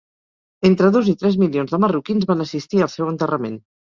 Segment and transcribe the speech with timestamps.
[0.69, 3.63] Entre dos i tres milions de marroquins van assistir al seu enterrament.